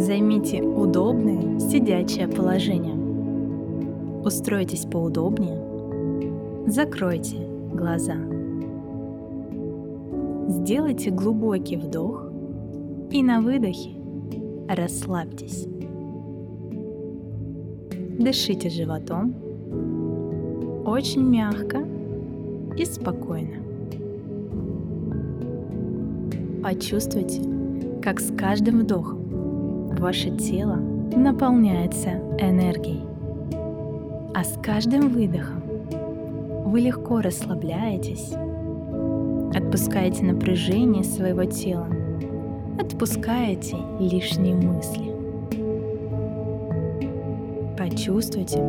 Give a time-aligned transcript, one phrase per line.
[0.00, 2.94] Займите удобное сидячее положение.
[4.24, 5.60] Устройтесь поудобнее.
[6.66, 7.36] Закройте
[7.70, 8.16] глаза.
[10.48, 12.32] Сделайте глубокий вдох
[13.10, 13.90] и на выдохе
[14.70, 15.66] расслабьтесь.
[18.18, 19.34] Дышите животом
[20.86, 21.84] очень мягко
[22.74, 23.62] и спокойно.
[26.62, 27.42] Почувствуйте,
[28.00, 29.19] как с каждым вдохом
[29.98, 30.76] ваше тело
[31.14, 33.04] наполняется энергией,
[34.34, 35.62] а с каждым выдохом
[36.64, 38.32] вы легко расслабляетесь,
[39.54, 41.88] отпускаете напряжение своего тела,
[42.78, 45.10] отпускаете лишние мысли.
[47.76, 48.62] Почувствуйте,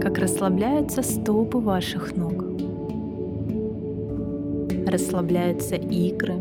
[0.00, 2.44] как расслабляются стопы ваших ног.
[4.86, 6.34] Расслабляются икры,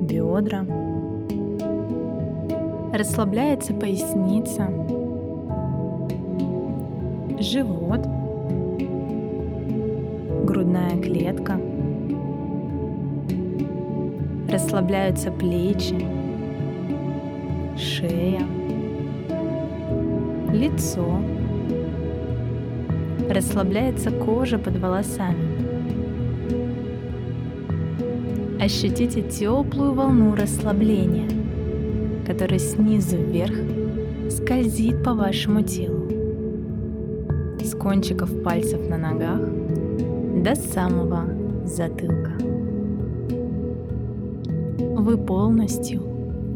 [0.00, 0.87] бедра.
[2.92, 4.68] Расслабляется поясница,
[7.38, 8.00] живот,
[10.44, 11.60] грудная клетка.
[14.50, 15.96] Расслабляются плечи,
[17.76, 18.46] шея,
[20.52, 21.20] лицо.
[23.28, 25.68] Расслабляется кожа под волосами.
[28.60, 31.28] Ощутите теплую волну расслабления,
[32.28, 33.56] которая снизу вверх
[34.30, 36.06] скользит по вашему телу.
[37.58, 39.40] С кончиков пальцев на ногах
[40.44, 41.24] до самого
[41.64, 42.32] затылка.
[44.78, 46.02] Вы полностью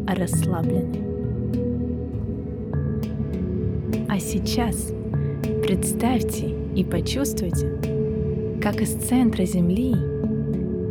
[0.06, 0.98] расслаблены.
[4.08, 4.92] А сейчас
[5.62, 9.94] представьте и почувствуйте, как из центра Земли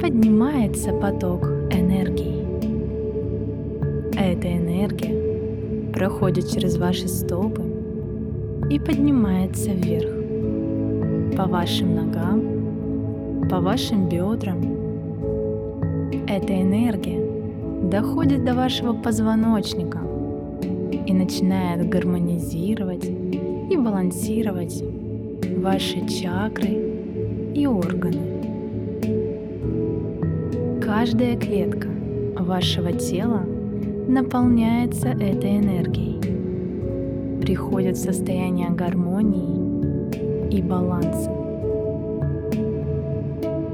[0.01, 2.40] поднимается поток энергии.
[4.23, 7.63] Эта энергия проходит через ваши стопы
[8.69, 10.11] и поднимается вверх,
[11.35, 14.61] по вашим ногам, по вашим бедрам.
[16.27, 17.19] Эта энергия
[17.89, 19.97] доходит до вашего позвоночника
[21.07, 24.83] и начинает гармонизировать и балансировать
[25.57, 26.77] ваши чакры
[27.55, 28.21] и органы.
[30.79, 31.87] Каждая клетка
[32.37, 33.45] вашего тела
[34.07, 36.19] наполняется этой энергией,
[37.41, 41.31] приходит в состояние гармонии и баланса.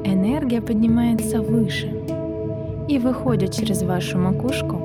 [0.04, 1.92] Энергия поднимается выше
[2.88, 4.76] и выходит через вашу макушку,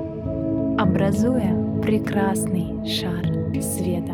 [0.77, 3.33] образуя прекрасный шар
[3.63, 4.13] света.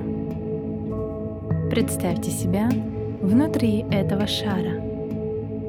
[1.70, 2.70] Представьте себя
[3.22, 4.82] внутри этого шара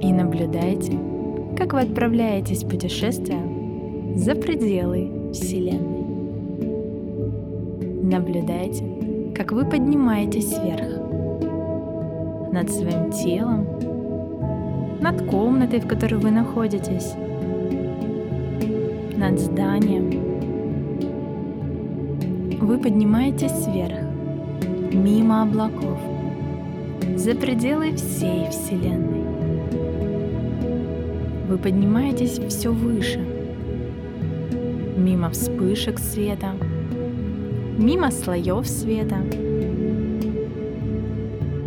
[0.00, 0.98] и наблюдайте,
[1.56, 3.40] как вы отправляетесь в путешествие
[4.16, 6.04] за пределы Вселенной.
[8.02, 8.84] Наблюдайте,
[9.36, 10.98] как вы поднимаетесь вверх
[12.52, 13.66] над своим телом,
[15.00, 17.14] над комнатой, в которой вы находитесь,
[19.16, 20.10] над зданием.
[22.60, 23.98] Вы поднимаетесь вверх,
[24.92, 25.98] мимо облаков,
[27.16, 29.24] за пределы всей Вселенной.
[31.48, 33.24] Вы поднимаетесь все выше,
[35.00, 36.52] мимо вспышек света,
[37.78, 39.16] мимо слоев света.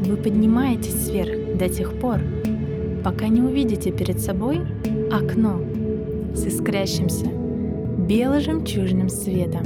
[0.05, 2.19] Вы поднимаетесь вверх до тех пор,
[3.03, 4.61] пока не увидите перед собой
[5.11, 5.59] окно
[6.35, 7.25] с искрящимся
[8.07, 9.63] бело-жемчужным светом.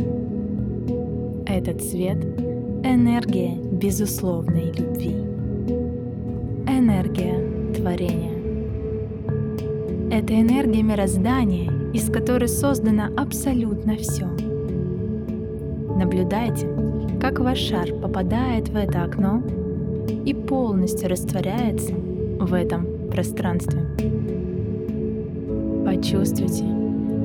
[1.45, 2.23] Этот свет—
[2.83, 5.15] энергия безусловной любви.
[6.67, 8.37] Энергия творения.
[10.11, 14.25] Это энергия мироздания, из которой создано абсолютно все.
[15.97, 16.67] Наблюдайте,
[17.19, 19.41] как ваш шар попадает в это окно
[20.25, 23.81] и полностью растворяется в этом пространстве.
[25.85, 26.65] Почувствуйте,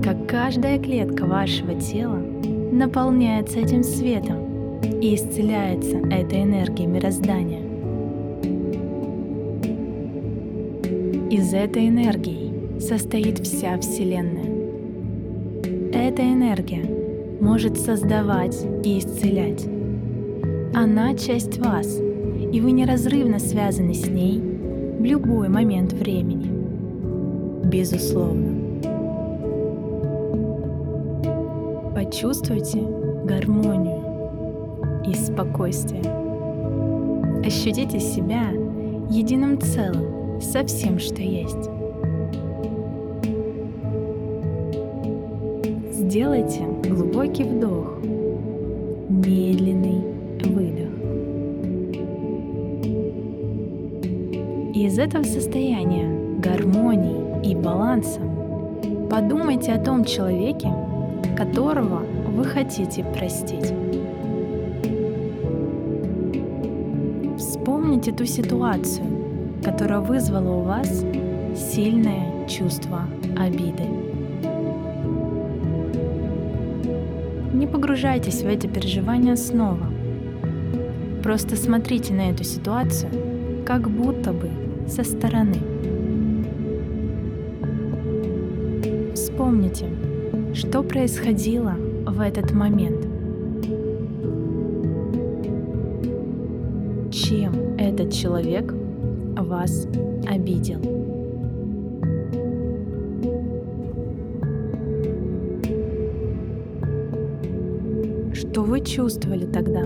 [0.02, 2.18] как каждая клетка вашего тела
[2.72, 7.60] наполняется этим светом и исцеляется этой энергией мироздания.
[11.30, 12.41] Из этой энергии
[12.82, 14.50] состоит вся Вселенная.
[15.92, 16.84] Эта энергия
[17.40, 19.64] может создавать и исцелять.
[20.74, 21.98] Она часть вас,
[22.52, 24.40] и вы неразрывно связаны с ней
[24.98, 26.50] в любой момент времени.
[27.64, 28.58] Безусловно.
[31.94, 32.80] Почувствуйте
[33.24, 34.02] гармонию
[35.06, 36.02] и спокойствие.
[37.46, 38.50] Ощутите себя
[39.08, 41.71] единым целым со всем, что есть.
[46.12, 46.60] Сделайте
[46.90, 47.96] глубокий вдох,
[49.08, 50.02] медленный
[50.44, 50.92] выдох.
[54.74, 58.20] И из этого состояния гармонии и баланса
[59.10, 60.70] подумайте о том человеке,
[61.34, 62.02] которого
[62.36, 63.72] вы хотите простить.
[67.38, 69.06] Вспомните ту ситуацию,
[69.64, 71.06] которая вызвала у вас
[71.56, 74.11] сильное чувство обиды.
[77.62, 79.86] Не погружайтесь в эти переживания снова.
[81.22, 83.08] Просто смотрите на эту ситуацию
[83.64, 84.50] как будто бы
[84.88, 85.58] со стороны.
[89.14, 89.86] Вспомните,
[90.54, 93.06] что происходило в этот момент.
[97.14, 98.74] Чем этот человек
[99.36, 99.86] вас
[100.28, 101.01] обидел?
[108.52, 109.84] Что вы чувствовали тогда?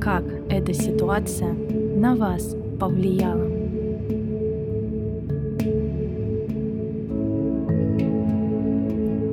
[0.00, 3.48] Как эта ситуация на вас повлияла?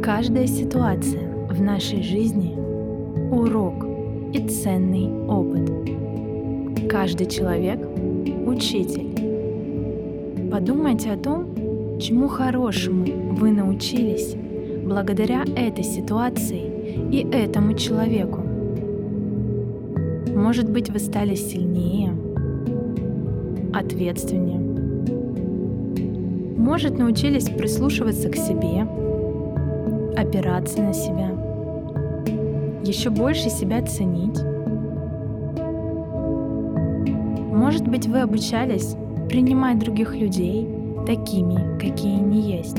[0.04, 2.56] Каждая ситуация в нашей жизни–
[3.32, 3.88] урок
[4.36, 6.88] и ценный опыт.
[6.88, 7.80] Каждый человек–
[8.46, 9.10] учитель.
[10.52, 11.65] Подумайте о том,
[12.00, 13.06] чему хорошему
[13.36, 14.36] вы научились
[14.86, 16.62] благодаря этой ситуации
[17.12, 18.42] и этому человеку.
[20.36, 22.12] Может быть, вы стали сильнее,
[23.74, 24.60] ответственнее.
[26.58, 28.82] Может, научились прислушиваться к себе,
[30.18, 31.32] опираться на себя,
[32.84, 34.40] еще больше себя ценить.
[37.54, 38.96] Может быть, вы обучались
[39.30, 40.75] принимать других людей
[41.06, 42.78] такими, какие они есть,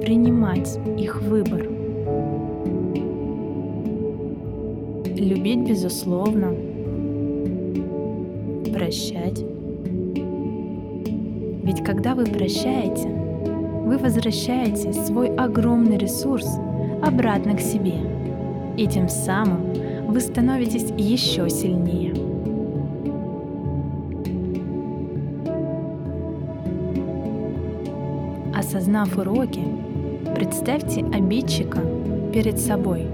[0.00, 1.62] принимать их выбор,
[5.16, 6.54] любить безусловно,
[8.72, 9.44] прощать.
[11.62, 16.46] Ведь когда вы прощаете, вы возвращаете свой огромный ресурс
[17.02, 17.94] обратно к себе,
[18.76, 19.72] и тем самым
[20.08, 22.13] вы становитесь еще сильнее.
[28.56, 29.62] Осознав уроки,
[30.36, 31.80] представьте обидчика
[32.32, 33.04] перед собой.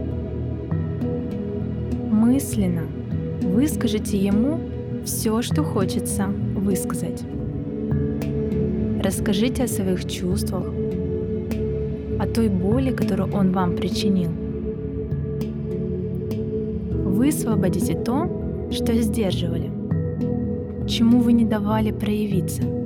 [2.11, 2.83] Мысленно
[3.41, 4.61] выскажите ему
[5.07, 7.25] все, что хочется высказать.
[9.03, 10.67] Расскажите о своих чувствах,
[12.19, 14.31] о той боли, которую он вам причинил.
[17.07, 19.71] Высвободите то, что сдерживали,
[20.87, 22.63] чему вы не давали проявиться–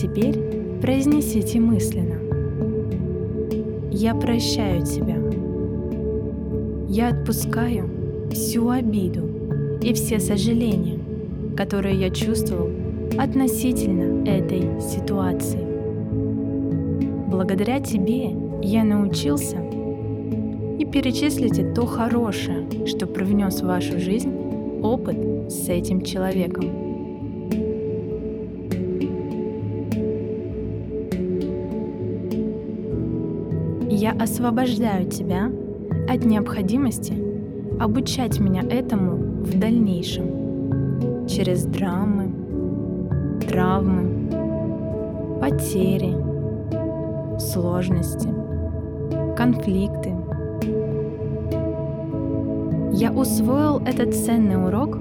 [0.00, 0.38] теперь
[0.80, 2.16] произнесите мысленно.
[3.90, 5.16] Я прощаю тебя.
[6.88, 7.90] Я отпускаю
[8.30, 9.22] всю обиду
[9.82, 10.98] и все сожаления,
[11.56, 12.70] которые я чувствовал
[13.18, 15.66] относительно этой ситуации.
[17.28, 18.30] Благодаря тебе
[18.62, 19.56] я научился
[20.78, 24.32] и перечислите то хорошее, что привнес в вашу жизнь
[24.82, 26.79] опыт с этим человеком.
[34.00, 35.50] Я освобождаю тебя
[36.08, 37.12] от необходимости
[37.78, 42.32] обучать меня этому в дальнейшем через драмы,
[43.46, 44.30] травмы,
[45.38, 46.16] потери,
[47.38, 48.28] сложности,
[49.36, 50.14] конфликты.
[52.94, 54.98] Я усвоил этот ценный урок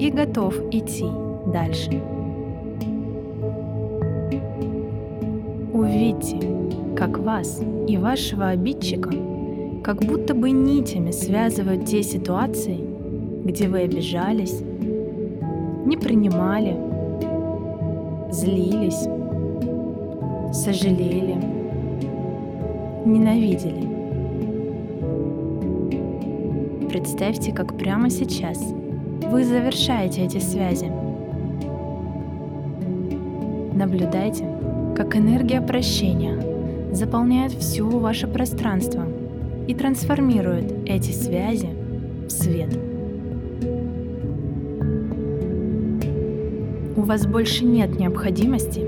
[0.00, 1.06] и готов идти
[1.46, 2.02] дальше.
[5.72, 6.59] Увидьте,
[7.00, 9.08] как вас и вашего обидчика
[9.82, 12.78] как будто бы нитями связывают те ситуации,
[13.42, 14.60] где вы обижались,
[15.86, 16.76] не принимали,
[18.30, 19.08] злились,
[20.54, 21.36] сожалели,
[23.06, 23.88] ненавидели.
[26.90, 28.58] Представьте, как прямо сейчас
[29.32, 30.92] вы завершаете эти связи.
[33.74, 34.44] Наблюдайте,
[34.94, 36.38] как энергия прощения–
[36.92, 39.04] заполняет все ваше пространство
[39.68, 41.68] и трансформирует эти связи
[42.26, 42.76] в свет.
[46.96, 48.84] У вас больше нет необходимости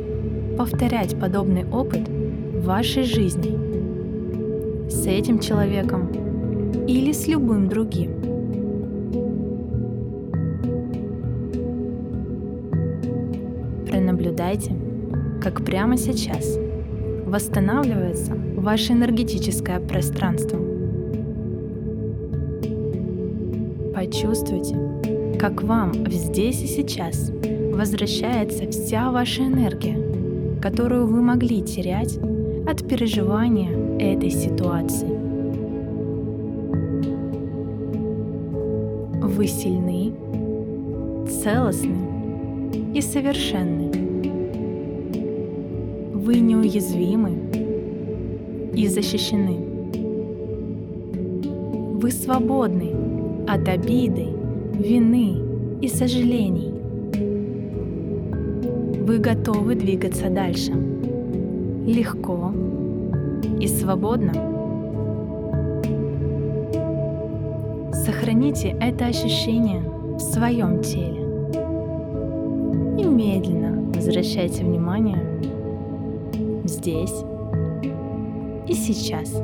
[0.56, 3.59] повторять подобный опыт в вашей жизни
[4.88, 6.11] с этим человеком
[6.87, 8.11] или с любым другим.
[13.88, 14.75] Пронаблюдайте,
[15.40, 16.59] как прямо сейчас
[17.32, 20.58] восстанавливается ваше энергетическое пространство.
[23.94, 24.76] Почувствуйте,
[25.40, 27.32] как вам здесь и сейчас
[27.72, 32.18] возвращается вся ваша энергия, которую вы могли терять
[32.66, 35.08] от переживания этой ситуации.
[39.22, 40.12] Вы сильны,
[41.26, 43.81] целостны и совершенны.
[46.22, 47.32] Вы неуязвимы
[48.74, 49.56] и защищены.
[52.00, 52.92] Вы свободны
[53.48, 54.28] от обиды,
[54.72, 55.34] вины
[55.80, 56.72] и сожалений.
[59.04, 60.70] Вы готовы двигаться дальше.
[61.88, 62.52] Легко
[63.58, 64.32] и свободно.
[67.92, 69.82] Сохраните это ощущение
[70.14, 71.20] в своем теле.
[72.96, 75.18] И медленно возвращайте внимание
[76.64, 77.14] здесь
[78.69, 79.42] и сейчас.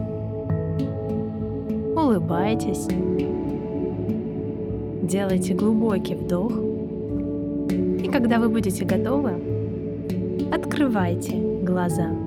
[1.96, 2.86] Улыбайтесь.
[5.02, 6.52] Делайте глубокий вдох.
[8.02, 9.32] И когда вы будете готовы,
[10.52, 12.17] открывайте глаза.